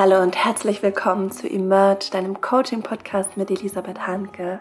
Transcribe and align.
Hallo 0.00 0.22
und 0.22 0.36
herzlich 0.36 0.80
willkommen 0.80 1.32
zu 1.32 1.50
Emerge, 1.50 2.10
deinem 2.12 2.40
Coaching-Podcast 2.40 3.36
mit 3.36 3.50
Elisabeth 3.50 4.06
Hanke. 4.06 4.60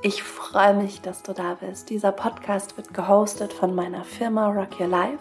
Ich 0.00 0.22
freue 0.22 0.74
mich, 0.74 1.00
dass 1.00 1.24
du 1.24 1.32
da 1.32 1.54
bist. 1.54 1.90
Dieser 1.90 2.12
Podcast 2.12 2.76
wird 2.76 2.94
gehostet 2.94 3.52
von 3.52 3.74
meiner 3.74 4.04
Firma 4.04 4.46
Rock 4.46 4.78
Your 4.78 4.86
Life, 4.86 5.18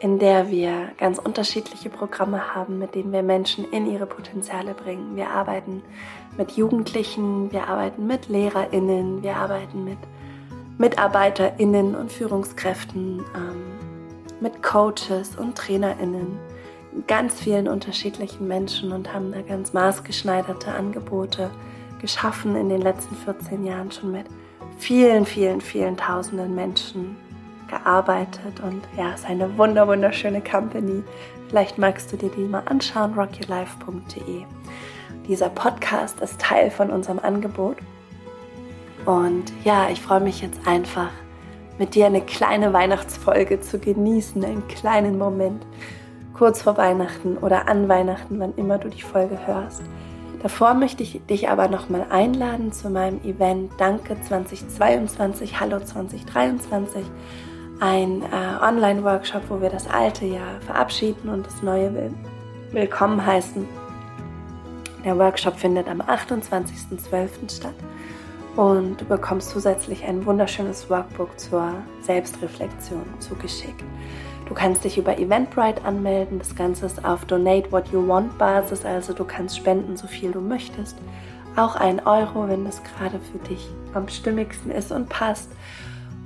in 0.00 0.18
der 0.18 0.48
wir 0.48 0.92
ganz 0.96 1.18
unterschiedliche 1.18 1.90
Programme 1.90 2.54
haben, 2.54 2.78
mit 2.78 2.94
denen 2.94 3.12
wir 3.12 3.22
Menschen 3.22 3.70
in 3.70 3.84
ihre 3.84 4.06
Potenziale 4.06 4.72
bringen. 4.72 5.14
Wir 5.14 5.28
arbeiten 5.28 5.82
mit 6.38 6.52
Jugendlichen, 6.52 7.52
wir 7.52 7.68
arbeiten 7.68 8.06
mit 8.06 8.30
LehrerInnen, 8.30 9.22
wir 9.22 9.36
arbeiten 9.36 9.84
mit 9.84 9.98
MitarbeiterInnen 10.78 11.94
und 11.94 12.10
Führungskräften, 12.10 13.22
ähm, 13.36 13.62
mit 14.40 14.62
Coaches 14.62 15.36
und 15.36 15.54
TrainerInnen 15.54 16.47
ganz 17.06 17.40
vielen 17.40 17.68
unterschiedlichen 17.68 18.48
Menschen 18.48 18.92
und 18.92 19.12
haben 19.12 19.32
da 19.32 19.42
ganz 19.42 19.72
maßgeschneiderte 19.72 20.72
Angebote 20.72 21.50
geschaffen 22.00 22.56
in 22.56 22.68
den 22.68 22.80
letzten 22.80 23.14
14 23.16 23.64
Jahren 23.64 23.90
schon 23.90 24.12
mit 24.12 24.26
vielen, 24.78 25.26
vielen, 25.26 25.60
vielen 25.60 25.96
tausenden 25.96 26.54
Menschen 26.54 27.16
gearbeitet 27.68 28.60
und 28.62 28.82
ja, 28.96 29.12
es 29.12 29.20
ist 29.20 29.26
eine 29.28 29.58
wunder, 29.58 29.86
wunderschöne 29.86 30.40
Company. 30.40 31.02
Vielleicht 31.48 31.78
magst 31.78 32.12
du 32.12 32.16
dir 32.16 32.30
die 32.30 32.44
mal 32.44 32.62
anschauen, 32.66 33.14
rockylife.de. 33.14 34.42
Dieser 35.26 35.50
Podcast 35.50 36.20
ist 36.20 36.40
Teil 36.40 36.70
von 36.70 36.90
unserem 36.90 37.18
Angebot 37.18 37.76
und 39.04 39.52
ja, 39.64 39.88
ich 39.90 40.00
freue 40.00 40.20
mich 40.20 40.40
jetzt 40.40 40.60
einfach 40.66 41.10
mit 41.78 41.94
dir 41.94 42.06
eine 42.06 42.20
kleine 42.20 42.72
Weihnachtsfolge 42.72 43.60
zu 43.60 43.78
genießen, 43.78 44.44
einen 44.44 44.66
kleinen 44.68 45.18
Moment 45.18 45.64
kurz 46.38 46.62
vor 46.62 46.76
Weihnachten 46.76 47.36
oder 47.36 47.68
an 47.68 47.88
Weihnachten, 47.88 48.38
wann 48.38 48.54
immer 48.54 48.78
du 48.78 48.88
die 48.88 49.02
Folge 49.02 49.38
hörst. 49.46 49.82
Davor 50.40 50.74
möchte 50.74 51.02
ich 51.02 51.20
dich 51.26 51.48
aber 51.48 51.66
nochmal 51.66 52.06
einladen 52.10 52.72
zu 52.72 52.90
meinem 52.90 53.20
Event 53.24 53.72
Danke 53.76 54.16
2022, 54.20 55.58
Hallo 55.58 55.80
2023. 55.80 57.04
Ein 57.80 58.22
äh, 58.22 58.64
Online-Workshop, 58.64 59.42
wo 59.48 59.60
wir 59.60 59.68
das 59.68 59.90
alte 59.90 60.26
Jahr 60.26 60.60
verabschieden 60.60 61.28
und 61.28 61.44
das 61.44 61.62
neue 61.62 61.92
will 61.92 62.14
willkommen 62.70 63.24
heißen. 63.24 63.66
Der 65.04 65.18
Workshop 65.18 65.58
findet 65.58 65.88
am 65.88 66.00
28.12. 66.02 67.56
statt 67.56 67.74
und 68.54 69.00
du 69.00 69.04
bekommst 69.06 69.50
zusätzlich 69.50 70.04
ein 70.04 70.24
wunderschönes 70.24 70.88
Workbook 70.90 71.38
zur 71.38 71.72
Selbstreflexion 72.02 73.04
zugeschickt. 73.18 73.82
Du 74.48 74.54
kannst 74.54 74.82
dich 74.82 74.96
über 74.96 75.18
Eventbrite 75.18 75.84
anmelden. 75.84 76.38
Das 76.38 76.56
Ganze 76.56 76.86
ist 76.86 77.04
auf 77.04 77.26
Donate 77.26 77.70
What 77.70 77.88
You 77.88 78.08
Want 78.08 78.38
Basis, 78.38 78.84
also 78.84 79.12
du 79.12 79.24
kannst 79.24 79.58
spenden, 79.58 79.96
so 79.96 80.06
viel 80.06 80.32
du 80.32 80.40
möchtest. 80.40 80.96
Auch 81.54 81.76
ein 81.76 82.06
Euro, 82.06 82.48
wenn 82.48 82.64
das 82.64 82.82
gerade 82.82 83.18
für 83.20 83.38
dich 83.46 83.68
am 83.92 84.08
stimmigsten 84.08 84.70
ist 84.70 84.90
und 84.90 85.08
passt. 85.10 85.50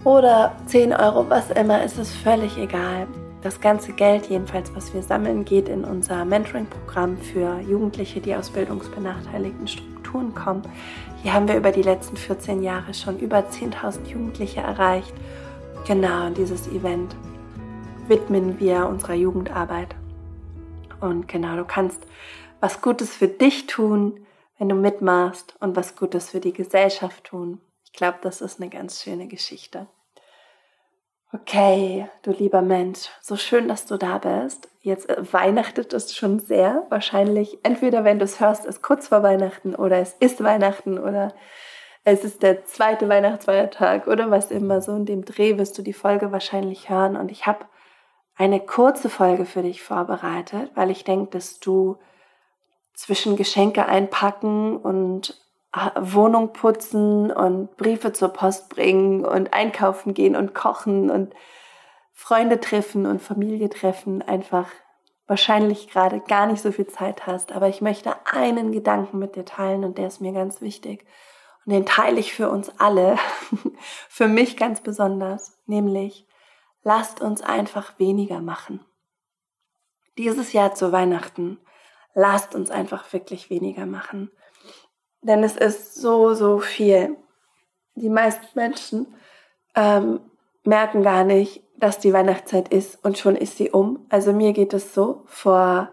Oder 0.05 0.53
10 0.67 0.93
Euro, 0.93 1.29
was 1.29 1.51
immer, 1.51 1.83
ist 1.83 1.99
es 1.99 2.15
völlig 2.15 2.57
egal. 2.59 3.09
Das 3.43 3.61
ganze 3.61 3.93
Geld, 3.93 4.27
jedenfalls, 4.27 4.73
was 4.77 4.95
wir 4.95 5.03
sammeln, 5.03 5.45
geht 5.45 5.69
in 5.69 5.85
unser 5.85 6.25
Mentoring-Programm 6.25 7.17
für 7.17 7.59
Jugendliche, 7.61 8.21
die 8.21 8.37
aus 8.37 8.51
bildungsbenachteiligten 8.51 9.67
Strukturen 9.67 10.33
kommen. 10.33 10.63
Hier 11.23 11.35
haben 11.35 11.49
wir 11.49 11.57
über 11.57 11.73
die 11.73 11.83
letzten 11.83 12.17
14 12.17 12.63
Jahre 12.63 12.95
schon 12.95 13.19
über 13.19 13.39
10.000 13.39 14.07
Jugendliche 14.07 14.61
erreicht. 14.61 15.13
Genau, 15.87 16.31
dieses 16.31 16.69
Event 16.69 17.17
widmen 18.13 18.61
wir 18.61 18.89
unserer 18.89 19.15
Jugendarbeit. 19.15 19.95
Und 21.01 21.29
genau, 21.29 21.57
du 21.57 21.65
kannst 21.65 22.07
was 22.61 22.83
Gutes 22.83 23.17
für 23.17 23.27
dich 23.27 23.67
tun, 23.67 24.27
wenn 24.59 24.69
du 24.69 24.75
mitmachst 24.75 25.57
und 25.61 25.77
was 25.77 25.97
Gutes 25.97 26.29
für 26.29 26.39
die 26.39 26.53
Gesellschaft 26.53 27.25
tun. 27.25 27.59
Ich 27.87 27.95
glaube, 27.95 28.19
das 28.21 28.43
ist 28.43 28.61
eine 28.61 28.69
ganz 28.69 29.03
schöne 29.03 29.29
Geschichte. 29.29 29.87
Okay, 31.33 32.07
du 32.21 32.33
lieber 32.33 32.61
Mensch, 32.61 33.09
so 33.23 33.37
schön, 33.37 33.67
dass 33.67 33.87
du 33.87 33.97
da 33.97 34.19
bist. 34.19 34.69
Jetzt 34.83 35.09
äh, 35.09 35.33
weihnachtet 35.33 35.95
es 35.95 36.15
schon 36.15 36.39
sehr. 36.39 36.85
Wahrscheinlich, 36.91 37.61
entweder 37.63 38.05
wenn 38.05 38.19
du 38.19 38.27
es 38.27 38.41
hörst, 38.41 38.67
ist 38.67 38.83
kurz 38.83 39.09
vor 39.09 39.23
Weihnachten 39.23 39.75
oder 39.75 39.97
es 39.97 40.13
ist 40.21 40.45
Weihnachten 40.45 40.99
oder 40.99 41.33
es 42.05 42.25
ist 42.25 42.43
der 42.43 42.67
zweite 42.67 43.09
Weihnachtsfeiertag 43.09 44.07
oder 44.07 44.31
was 44.31 44.51
immer. 44.51 44.83
So 44.83 44.95
in 44.95 45.07
dem 45.07 45.25
Dreh 45.25 45.57
wirst 45.57 45.79
du 45.79 45.83
die 45.83 45.95
Folge 45.95 46.31
wahrscheinlich 46.31 46.91
hören. 46.91 47.17
Und 47.17 47.31
ich 47.31 47.47
habe 47.47 47.65
eine 48.37 48.61
kurze 48.61 49.11
Folge 49.11 49.45
für 49.45 49.63
dich 49.63 49.83
vorbereitet, 49.83 50.71
weil 50.75 50.91
ich 50.91 51.05
denke, 51.05 51.31
dass 51.31 51.61
du 51.61 51.99
zwischen 52.95 53.37
Geschenke 53.37 53.87
einpacken 53.87 54.77
und 54.77 55.41
äh, 55.75 55.91
Wohnung 56.01 56.53
putzen 56.53 57.31
und 57.31 57.77
Briefe 57.77 58.13
zur 58.13 58.31
Post 58.31 58.69
bringen 58.69 59.25
und 59.25 59.53
einkaufen 59.53 60.15
gehen 60.15 60.37
und 60.37 60.55
kochen 60.55 61.11
und 61.11 61.35
Freunde 62.13 62.61
treffen 62.61 63.07
und 63.07 63.21
Familie 63.21 63.69
treffen 63.71 64.23
einfach 64.23 64.69
wahrscheinlich 65.27 65.89
gerade 65.89 66.21
gar 66.21 66.47
nicht 66.47 66.63
so 66.63 66.73
viel 66.73 66.87
Zeit 66.87 67.27
hast. 67.27 67.53
Aber 67.53 67.69
ich 67.69 67.81
möchte 67.81 68.15
einen 68.31 68.71
Gedanken 68.73 69.19
mit 69.19 69.35
dir 69.35 69.45
teilen 69.45 69.85
und 69.85 69.99
der 69.99 70.09
ist 70.09 70.21
mir 70.21 70.33
ganz 70.33 70.61
wichtig. 70.61 71.07
Und 71.65 71.73
den 71.73 71.87
teile 71.87 72.21
ich 72.21 72.35
für 72.35 72.51
uns 72.51 72.71
alle, 72.79 73.17
für 74.09 74.29
mich 74.29 74.57
ganz 74.57 74.83
besonders, 74.83 75.59
nämlich 75.67 76.27
lasst 76.83 77.21
uns 77.21 77.43
einfach 77.43 77.99
weniger 77.99 78.41
machen. 78.41 78.85
Dieses 80.19 80.53
Jahr 80.53 80.75
zu 80.75 80.93
Weihnachten, 80.93 81.59
lasst 82.15 82.55
uns 82.55 82.71
einfach 82.71 83.13
wirklich 83.13 83.51
weniger 83.51 83.87
machen. 83.87 84.31
Denn 85.23 85.43
es 85.43 85.57
ist 85.57 85.95
so, 85.95 86.35
so 86.35 86.59
viel. 86.59 87.17
Die 87.95 88.11
meisten 88.11 88.47
Menschen 88.55 89.07
ähm, 89.75 90.21
merken 90.65 91.03
gar 91.03 91.25
nicht, 91.25 91.63
dass 91.77 91.99
die 91.99 92.13
Weihnachtszeit 92.13 92.69
ist 92.69 93.05
und 93.05 93.19
schon 93.19 93.37
ist 93.37 93.57
sie 93.57 93.71
um. 93.71 94.07
Also 94.09 94.33
mir 94.33 94.53
geht 94.53 94.75
es 94.75 94.95
so, 94.95 95.23
vor, 95.27 95.91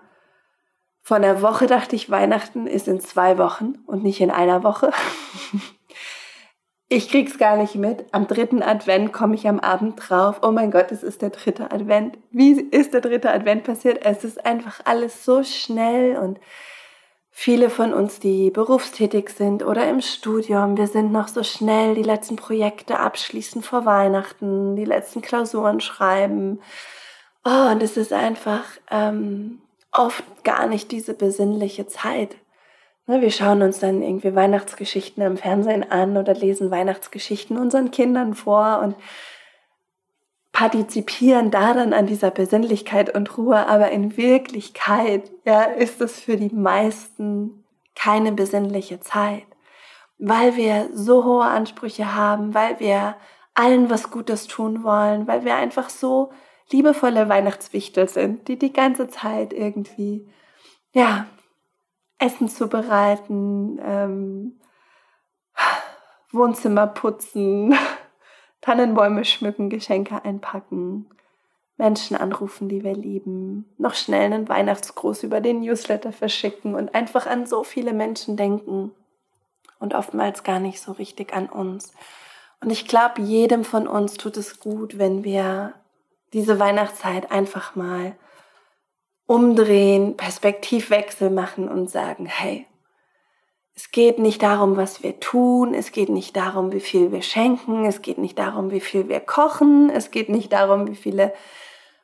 vor 1.02 1.18
einer 1.18 1.42
Woche 1.42 1.68
dachte 1.68 1.96
ich, 1.96 2.10
Weihnachten 2.10 2.68
ist 2.68 2.88
in 2.88 3.00
zwei 3.00 3.38
Wochen 3.38 3.80
und 3.86 4.04
nicht 4.04 4.22
in 4.22 4.32
einer 4.32 4.64
Woche. 4.64 4.92
Ich 6.92 7.08
krieg's 7.10 7.38
gar 7.38 7.56
nicht 7.56 7.76
mit. 7.76 8.06
Am 8.12 8.26
dritten 8.26 8.64
Advent 8.64 9.14
komme 9.14 9.36
ich 9.36 9.48
am 9.48 9.60
Abend 9.60 9.98
drauf. 9.98 10.40
Oh 10.42 10.50
mein 10.50 10.72
Gott, 10.72 10.92
es 10.92 11.04
ist 11.04 11.22
der 11.22 11.30
dritte 11.30 11.72
Advent. 11.72 12.18
Wie 12.32 12.60
ist 12.60 12.96
der 12.96 13.02
dritte 13.02 13.32
Advent 13.32 13.64
passiert? 13.64 14.00
Es 14.04 14.24
ist 14.24 14.44
einfach 14.44 14.82
alles 14.86 15.24
so 15.24 15.44
schnell 15.44 16.18
und 16.18 16.40
viele 17.30 17.70
von 17.70 17.94
uns, 17.94 18.20
die 18.20 18.50
berufstätig 18.50 19.30
sind 19.30 19.64
oder 19.64 19.88
im 19.88 20.02
Studium, 20.02 20.78
wir 20.78 20.88
sind 20.88 21.12
noch 21.12 21.28
so 21.28 21.44
schnell 21.44 21.94
die 21.94 22.04
letzten 22.04 22.36
Projekte 22.36 23.00
abschließen 23.00 23.62
vor 23.62 23.86
Weihnachten, 23.86 24.76
die 24.76 24.84
letzten 24.84 25.22
Klausuren 25.22 25.82
schreiben. 25.82 26.60
Oh, 27.46 27.72
und 27.72 27.84
es 27.84 27.98
ist 27.98 28.12
einfach 28.12 28.66
ähm, 28.90 29.62
oft 29.92 30.24
gar 30.44 30.66
nicht 30.66 30.92
diese 30.92 31.14
besinnliche 31.14 31.86
Zeit. 31.88 32.36
Wir 33.10 33.32
schauen 33.32 33.64
uns 33.64 33.80
dann 33.80 34.04
irgendwie 34.04 34.36
Weihnachtsgeschichten 34.36 35.24
im 35.24 35.36
Fernsehen 35.36 35.90
an 35.90 36.16
oder 36.16 36.36
lesen 36.36 36.70
Weihnachtsgeschichten 36.70 37.58
unseren 37.58 37.90
Kindern 37.90 38.36
vor 38.36 38.82
und 38.84 38.96
partizipieren 40.52 41.50
daran 41.50 41.94
an 41.94 42.06
dieser 42.06 42.30
Besinnlichkeit 42.30 43.16
und 43.16 43.36
Ruhe, 43.36 43.68
aber 43.68 43.90
in 43.90 44.16
Wirklichkeit 44.16 45.32
ja, 45.44 45.64
ist 45.64 46.02
es 46.02 46.20
für 46.20 46.38
die 46.38 46.54
meisten 46.54 47.64
keine 47.96 48.32
besinnliche 48.32 49.00
Zeit, 49.00 49.48
weil 50.20 50.56
wir 50.56 50.90
so 50.94 51.24
hohe 51.26 51.46
Ansprüche 51.46 52.14
haben, 52.14 52.54
weil 52.54 52.80
wir 52.80 53.16
allen 53.56 53.90
was 53.90 54.12
Gutes 54.12 54.46
tun 54.46 54.84
wollen, 54.84 55.28
weil 55.28 55.46
wir 55.46 55.56
einfach 55.56 55.90
so 55.90 56.32
liebevolle 56.72 57.28
Weihnachtswichtel 57.28 58.08
sind, 58.08 58.48
die 58.48 58.60
die 58.60 58.72
ganze 58.72 59.08
Zeit 59.08 59.52
irgendwie 59.52 60.30
ja 60.94 61.26
Essen 62.20 62.50
zubereiten, 62.50 63.80
ähm, 63.84 64.60
Wohnzimmer 66.32 66.88
putzen, 66.88 67.76
Tannenbäume 68.62 69.26
schmücken, 69.26 69.70
Geschenke 69.70 70.24
einpacken, 70.24 71.10
Menschen 71.78 72.18
anrufen, 72.18 72.68
die 72.68 72.84
wir 72.84 72.94
lieben, 72.94 73.74
noch 73.78 73.96
schnell 73.96 74.26
einen 74.26 74.50
Weihnachtsgruß 74.50 75.24
über 75.24 75.40
den 75.40 75.62
Newsletter 75.62 76.12
verschicken 76.12 76.76
und 76.76 76.94
einfach 76.94 77.26
an 77.26 77.46
so 77.46 77.64
viele 77.64 77.94
Menschen 77.94 78.36
denken 78.36 78.92
und 79.80 79.96
oftmals 79.96 80.44
gar 80.44 80.60
nicht 80.60 80.82
so 80.82 80.92
richtig 80.92 81.34
an 81.34 81.48
uns. 81.48 81.94
Und 82.62 82.70
ich 82.70 82.86
glaube, 82.86 83.22
jedem 83.22 83.64
von 83.64 83.88
uns 83.88 84.16
tut 84.16 84.36
es 84.36 84.60
gut, 84.60 84.98
wenn 84.98 85.24
wir 85.24 85.74
diese 86.34 86.60
Weihnachtszeit 86.60 87.32
einfach 87.32 87.76
mal 87.76 88.16
umdrehen, 89.30 90.18
Perspektivwechsel 90.18 91.30
machen 91.30 91.70
und 91.70 91.88
sagen, 91.88 92.26
hey, 92.26 92.66
es 93.76 93.92
geht 93.92 94.18
nicht 94.18 94.42
darum, 94.42 94.76
was 94.76 95.04
wir 95.04 95.20
tun, 95.20 95.76
es 95.76 95.92
geht 95.92 96.10
nicht 96.10 96.36
darum, 96.36 96.72
wie 96.72 96.80
viel 96.80 97.12
wir 97.12 97.22
schenken, 97.22 97.86
es 97.86 98.02
geht 98.02 98.18
nicht 98.18 98.40
darum, 98.40 98.72
wie 98.72 98.80
viel 98.80 99.08
wir 99.08 99.20
kochen, 99.20 99.92
es 99.92 100.10
geht 100.10 100.30
nicht 100.30 100.52
darum, 100.52 100.88
wie 100.88 100.96
viele 100.96 101.32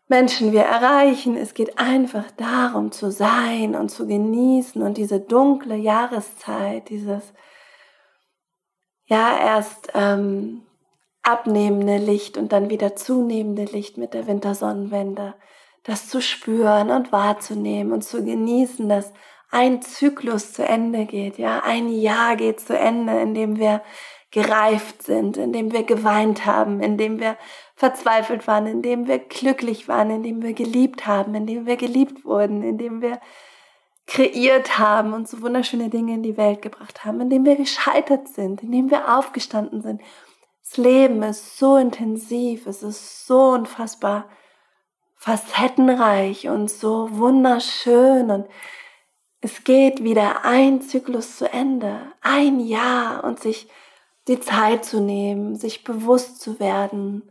Menschen 0.08 0.52
wir 0.52 0.62
erreichen. 0.62 1.36
Es 1.36 1.56
geht 1.56 1.80
einfach 1.80 2.30
darum 2.38 2.92
zu 2.92 3.10
sein 3.10 3.74
und 3.76 3.90
zu 3.90 4.06
genießen 4.06 4.84
und 4.84 4.96
diese 4.96 5.20
dunkle 5.20 5.76
Jahreszeit, 5.76 6.90
dieses 6.90 7.34
ja 9.08 9.36
erst 9.36 9.90
ähm, 9.96 10.62
abnehmende 11.24 11.98
Licht 11.98 12.38
und 12.38 12.52
dann 12.52 12.70
wieder 12.70 12.96
zunehmende 12.96 13.64
Licht 13.64 13.98
mit 13.98 14.14
der 14.14 14.28
Wintersonnenwende, 14.28 15.34
das 15.86 16.10
zu 16.10 16.22
spüren 16.22 16.90
und 16.90 17.12
wahrzunehmen 17.12 17.94
und 17.94 18.04
zu 18.04 18.24
genießen, 18.24 18.90
dass 18.90 19.14
ein 19.52 19.82
Zyklus 19.82 20.54
zu 20.54 20.66
Ende 20.66 21.06
geht, 21.06 21.38
ja, 21.38 21.62
ein 21.64 21.90
Jahr 21.90 22.36
geht 22.36 22.60
zu 22.60 22.78
Ende, 22.78 23.20
in 23.20 23.34
dem 23.34 23.58
wir 23.58 23.82
gereift 24.32 25.04
sind, 25.04 25.38
in 25.38 25.54
dem 25.54 25.72
wir 25.72 25.84
geweint 25.84 26.46
haben, 26.46 26.82
in 26.82 26.98
dem 26.98 27.20
wir 27.20 27.38
verzweifelt 27.76 28.48
waren, 28.48 28.68
in 28.68 28.82
dem 28.82 29.08
wir 29.08 29.20
glücklich 29.20 29.88
waren, 29.88 30.10
in 30.10 30.24
dem 30.24 30.42
wir 30.42 30.54
geliebt 30.54 31.08
haben, 31.08 31.36
in 31.36 31.46
dem 31.46 31.66
wir 31.66 31.78
geliebt 31.78 32.26
wurden, 32.26 32.64
in 32.64 32.78
dem 32.78 33.02
wir 33.02 33.22
kreiert 34.08 34.78
haben 34.78 35.14
und 35.14 35.28
so 35.28 35.42
wunderschöne 35.42 35.90
Dinge 35.90 36.16
in 36.16 36.24
die 36.24 36.38
Welt 36.38 36.62
gebracht 36.62 37.06
haben, 37.06 37.22
in 37.22 37.30
dem 37.30 37.46
wir 37.46 37.56
gescheitert 37.56 38.28
sind, 38.28 38.62
in 38.62 38.72
dem 38.72 38.92
wir 38.92 39.18
aufgestanden 39.18 39.82
sind. 39.82 40.02
Das 40.64 40.78
Leben 40.78 41.24
ist 41.24 41.58
so 41.58 41.78
intensiv, 41.78 42.68
es 42.68 42.84
ist 42.84 43.28
so 43.28 43.52
unfassbar 43.52 44.26
facettenreich 45.26 46.50
und 46.50 46.70
so 46.70 47.10
wunderschön. 47.18 48.30
Und 48.30 48.46
es 49.42 49.64
geht 49.64 50.04
wieder 50.04 50.46
ein 50.46 50.82
Zyklus 50.82 51.38
zu 51.38 51.52
Ende, 51.52 52.00
ein 52.22 52.60
Jahr 52.60 53.24
und 53.24 53.40
sich 53.40 53.68
die 54.28 54.40
Zeit 54.40 54.86
zu 54.86 55.02
nehmen, 55.02 55.56
sich 55.56 55.84
bewusst 55.84 56.42
zu 56.42 56.60
werden, 56.60 57.24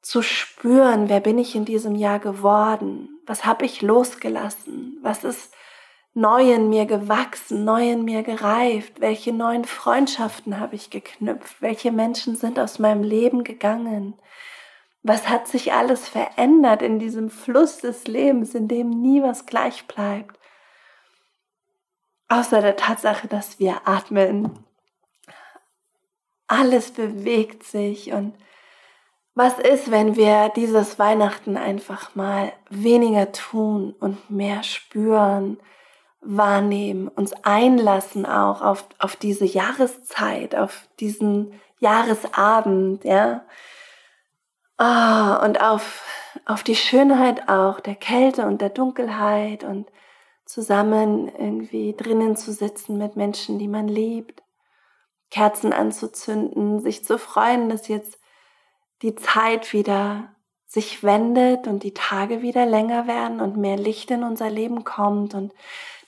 zu 0.00 0.22
spüren, 0.22 1.08
wer 1.08 1.18
bin 1.18 1.38
ich 1.38 1.56
in 1.56 1.64
diesem 1.64 1.96
Jahr 1.96 2.20
geworden, 2.20 3.08
was 3.26 3.44
habe 3.44 3.64
ich 3.64 3.82
losgelassen, 3.82 4.98
was 5.02 5.24
ist 5.24 5.52
neu 6.12 6.52
in 6.52 6.68
mir 6.68 6.86
gewachsen, 6.86 7.64
neu 7.64 7.90
in 7.90 8.04
mir 8.04 8.22
gereift, 8.22 9.00
welche 9.00 9.32
neuen 9.32 9.64
Freundschaften 9.64 10.60
habe 10.60 10.76
ich 10.76 10.90
geknüpft, 10.90 11.60
welche 11.60 11.90
Menschen 11.90 12.36
sind 12.36 12.60
aus 12.60 12.78
meinem 12.78 13.02
Leben 13.02 13.42
gegangen, 13.42 14.14
was 15.04 15.28
hat 15.28 15.46
sich 15.46 15.74
alles 15.74 16.08
verändert 16.08 16.80
in 16.80 16.98
diesem 16.98 17.28
Fluss 17.28 17.78
des 17.78 18.06
Lebens, 18.06 18.54
in 18.54 18.68
dem 18.68 18.88
nie 18.88 19.22
was 19.22 19.44
gleich 19.44 19.86
bleibt, 19.86 20.40
außer 22.28 22.62
der 22.62 22.76
Tatsache, 22.76 23.28
dass 23.28 23.58
wir 23.60 23.86
atmen. 23.86 24.64
Alles 26.46 26.90
bewegt 26.90 27.64
sich. 27.64 28.12
Und 28.12 28.34
was 29.34 29.58
ist, 29.58 29.90
wenn 29.90 30.16
wir 30.16 30.48
dieses 30.56 30.98
Weihnachten 30.98 31.58
einfach 31.58 32.14
mal 32.14 32.54
weniger 32.70 33.30
tun 33.30 33.94
und 34.00 34.30
mehr 34.30 34.62
spüren, 34.62 35.58
wahrnehmen, 36.22 37.08
uns 37.08 37.34
einlassen 37.42 38.24
auch 38.24 38.62
auf, 38.62 38.86
auf 38.98 39.16
diese 39.16 39.44
Jahreszeit, 39.44 40.54
auf 40.54 40.88
diesen 40.98 41.60
Jahresabend, 41.78 43.04
ja. 43.04 43.44
Oh, 44.78 45.44
und 45.44 45.60
auf, 45.60 46.04
auf 46.46 46.62
die 46.62 46.74
Schönheit 46.74 47.48
auch 47.48 47.80
der 47.80 47.94
Kälte 47.94 48.46
und 48.46 48.60
der 48.60 48.70
Dunkelheit 48.70 49.64
und 49.64 49.90
zusammen 50.44 51.28
irgendwie 51.28 51.94
drinnen 51.96 52.36
zu 52.36 52.52
sitzen 52.52 52.98
mit 52.98 53.16
Menschen, 53.16 53.58
die 53.58 53.68
man 53.68 53.88
liebt 53.88 54.44
Kerzen 55.34 55.72
anzuzünden, 55.72 56.80
sich 56.80 57.04
zu 57.04 57.18
freuen, 57.18 57.68
dass 57.68 57.88
jetzt 57.88 58.20
die 59.02 59.16
Zeit 59.16 59.72
wieder 59.72 60.32
sich 60.64 61.02
wendet 61.02 61.66
und 61.66 61.82
die 61.82 61.92
Tage 61.92 62.40
wieder 62.40 62.66
länger 62.66 63.08
werden 63.08 63.40
und 63.40 63.56
mehr 63.56 63.76
Licht 63.76 64.12
in 64.12 64.22
unser 64.22 64.48
Leben 64.48 64.84
kommt 64.84 65.34
und 65.34 65.52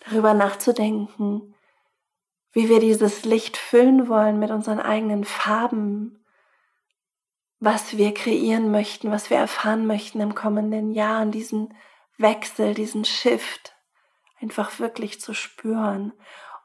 darüber 0.05 0.33
nachzudenken, 0.33 1.55
wie 2.53 2.69
wir 2.69 2.79
dieses 2.79 3.25
Licht 3.25 3.57
füllen 3.57 4.09
wollen 4.09 4.39
mit 4.39 4.53
unseren 4.53 4.79
eigenen 4.79 5.25
Farben, 5.25 6.25
was 7.58 7.97
wir 7.97 8.12
kreieren 8.12 8.70
möchten, 8.70 9.11
was 9.11 9.31
wir 9.31 9.38
erfahren 9.38 9.87
möchten 9.87 10.20
im 10.20 10.35
kommenden 10.35 10.93
Jahr 10.93 11.23
und 11.23 11.32
diesen 11.32 11.75
Wechsel, 12.19 12.75
diesen 12.75 13.05
Shift 13.05 13.75
einfach 14.41 14.79
wirklich 14.79 15.20
zu 15.20 15.35
spüren. 15.35 16.12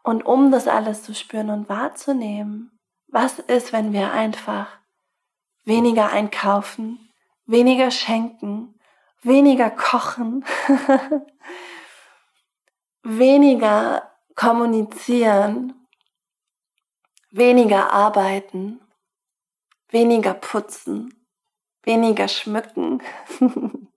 Und 0.04 0.26
um 0.26 0.52
das 0.52 0.68
alles 0.68 1.04
zu 1.04 1.14
spüren 1.14 1.50
und 1.50 1.70
wahrzunehmen, 1.70 2.78
was 3.08 3.40
ist, 3.40 3.72
wenn 3.74 3.94
wir 3.94 4.12
einfach 4.12 4.68
weniger 5.64 6.10
einkaufen, 6.10 7.12
weniger 7.46 7.92
schenken, 7.92 8.80
weniger 9.22 9.70
kochen, 9.70 10.44
weniger 13.04 14.12
kommunizieren, 14.36 15.88
weniger 17.30 17.92
arbeiten, 17.92 18.81
weniger 19.92 20.34
putzen, 20.34 21.14
weniger 21.84 22.28
schmücken. 22.28 23.02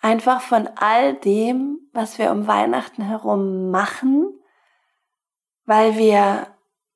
Einfach 0.00 0.40
von 0.40 0.68
all 0.76 1.14
dem, 1.14 1.78
was 1.92 2.18
wir 2.18 2.32
um 2.32 2.46
Weihnachten 2.46 3.02
herum 3.02 3.70
machen, 3.70 4.26
weil 5.64 5.96
wir 5.96 6.48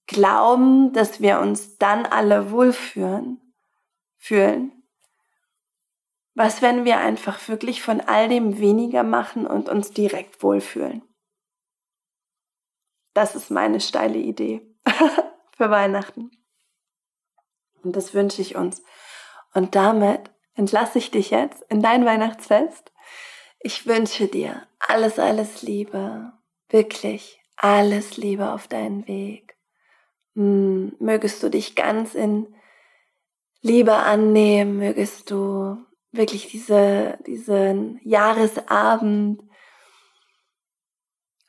glauben, 0.07 0.93
dass 0.93 1.21
wir 1.21 1.41
uns 1.41 1.79
dann 1.79 2.05
alle 2.07 2.51
wohlfühlen, 2.51 3.41
fühlen. 4.17 4.73
Was, 6.35 6.63
wenn 6.63 6.85
wir 6.85 6.99
einfach 6.99 7.49
wirklich 7.49 7.81
von 7.81 8.01
all 8.01 8.29
dem 8.29 8.59
weniger 8.59 9.05
machen 9.05 9.47
und 9.47 9.69
uns 9.69 9.93
direkt 9.93 10.43
wohlfühlen? 10.43 11.03
Das 13.15 13.35
ist 13.35 13.51
meine 13.51 13.81
steile 13.81 14.19
Idee 14.19 14.61
für 15.57 15.71
Weihnachten. 15.71 16.31
Und 17.87 17.97
das 17.97 18.15
wünsche 18.15 18.43
ich 18.43 18.57
uns. 18.57 18.83
Und 19.55 19.75
damit 19.75 20.31
entlasse 20.55 20.99
ich 20.99 21.11
dich 21.11 21.31
jetzt 21.31 21.63
in 21.69 21.83
dein 21.83 22.05
Weihnachtsfest 22.05 22.93
ich 23.67 23.85
wünsche 23.85 24.29
dir 24.29 24.63
alles, 24.79 25.19
alles 25.19 25.63
Liebe, 25.63 26.33
wirklich 26.69 27.41
alles 27.57 28.17
Liebe 28.17 28.53
auf 28.53 28.69
deinen 28.69 29.09
Weg. 29.09 29.57
Hm, 30.37 30.95
mögest 31.01 31.43
du 31.43 31.49
dich 31.49 31.75
ganz 31.75 32.15
in 32.15 32.55
Liebe 33.63 33.95
annehmen, 33.95 34.79
mögest 34.79 35.33
du 35.33 35.79
wirklich 36.13 36.49
diese, 36.49 37.19
diesen 37.27 38.01
Jahresabend 38.05 39.43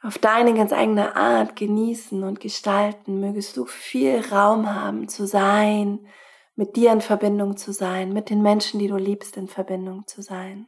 auf 0.02 0.18
deine 0.18 0.56
ganz 0.56 0.74
eigene 0.74 1.16
Art 1.16 1.56
genießen 1.56 2.24
und 2.24 2.40
gestalten, 2.40 3.20
mögest 3.20 3.58
du 3.58 3.66
viel 3.66 4.22
Raum 4.32 4.74
haben 4.74 5.08
zu 5.08 5.28
sein, 5.28 6.08
mit 6.58 6.76
dir 6.76 6.92
in 6.92 7.02
Verbindung 7.02 7.56
zu 7.56 7.72
sein, 7.72 8.12
mit 8.12 8.32
den 8.32 8.42
Menschen, 8.42 8.80
die 8.80 8.88
du 8.88 8.98
liebst, 8.98 9.38
in 9.38 9.48
Verbindung 9.48 10.08
zu 10.08 10.24
sein. 10.24 10.68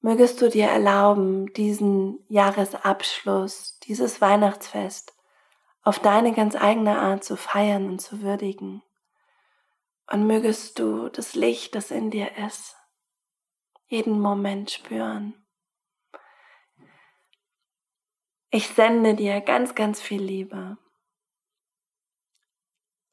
Mögest 0.00 0.40
du 0.40 0.48
dir 0.48 0.66
erlauben, 0.66 1.52
diesen 1.52 2.24
Jahresabschluss, 2.28 3.78
dieses 3.80 4.20
Weihnachtsfest 4.22 5.14
auf 5.82 5.98
deine 5.98 6.32
ganz 6.32 6.56
eigene 6.56 6.98
Art 6.98 7.22
zu 7.22 7.36
feiern 7.36 7.86
und 7.88 8.00
zu 8.00 8.22
würdigen. 8.22 8.82
Und 10.10 10.26
mögest 10.26 10.78
du 10.78 11.10
das 11.10 11.34
Licht, 11.34 11.74
das 11.74 11.90
in 11.90 12.10
dir 12.10 12.36
ist, 12.38 12.74
jeden 13.86 14.20
Moment 14.20 14.70
spüren. 14.70 15.34
Ich 18.50 18.68
sende 18.68 19.14
dir 19.14 19.42
ganz, 19.42 19.74
ganz 19.74 20.00
viel 20.00 20.22
Liebe. 20.22 20.78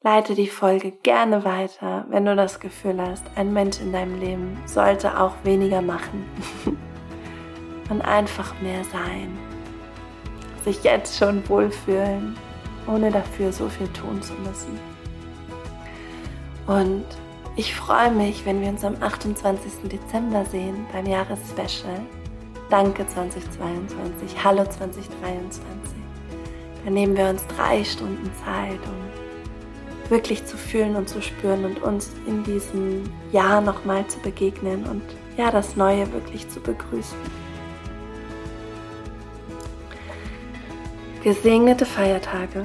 Leite 0.04 0.34
die 0.34 0.48
Folge 0.48 0.90
gerne 0.90 1.44
weiter, 1.44 2.06
wenn 2.08 2.24
du 2.24 2.34
das 2.34 2.58
Gefühl 2.58 3.00
hast, 3.00 3.24
ein 3.36 3.52
Mensch 3.52 3.80
in 3.80 3.92
deinem 3.92 4.18
Leben 4.18 4.60
sollte 4.66 5.20
auch 5.20 5.34
weniger 5.44 5.80
machen 5.80 6.24
und 7.88 8.02
einfach 8.02 8.52
mehr 8.60 8.82
sein. 8.82 9.38
Sich 10.64 10.82
jetzt 10.82 11.16
schon 11.16 11.48
wohlfühlen, 11.48 12.36
ohne 12.88 13.12
dafür 13.12 13.52
so 13.52 13.68
viel 13.68 13.86
tun 13.92 14.20
zu 14.20 14.32
müssen. 14.34 14.76
Und 16.66 17.04
ich 17.54 17.72
freue 17.72 18.10
mich, 18.10 18.44
wenn 18.44 18.60
wir 18.60 18.70
uns 18.70 18.84
am 18.84 18.96
28. 19.00 19.88
Dezember 19.88 20.44
sehen 20.46 20.84
beim 20.92 21.06
Jahresspecial. 21.06 22.00
Danke 22.70 23.06
2022, 23.06 24.42
Hallo 24.42 24.64
2023. 24.64 25.62
Da 26.84 26.90
nehmen 26.90 27.16
wir 27.16 27.28
uns 27.28 27.46
drei 27.46 27.84
Stunden 27.84 28.28
Zeit, 28.44 28.80
um 28.84 29.11
wirklich 30.12 30.44
zu 30.44 30.58
fühlen 30.58 30.94
und 30.94 31.08
zu 31.08 31.22
spüren 31.22 31.64
und 31.64 31.82
uns 31.82 32.10
in 32.26 32.44
diesem 32.44 33.02
Jahr 33.32 33.62
nochmal 33.62 34.06
zu 34.06 34.18
begegnen 34.20 34.84
und 34.84 35.02
ja, 35.38 35.50
das 35.50 35.74
Neue 35.74 36.12
wirklich 36.12 36.48
zu 36.50 36.60
begrüßen. 36.60 37.16
Gesegnete 41.24 41.86
Feiertage, 41.86 42.62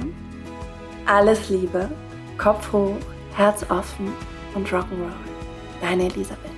alles 1.06 1.48
Liebe, 1.48 1.88
Kopf 2.36 2.70
hoch, 2.70 2.96
Herz 3.34 3.64
offen 3.70 4.12
und 4.54 4.68
Rock'n'Roll. 4.68 5.12
Deine 5.80 6.04
Elisabeth. 6.04 6.57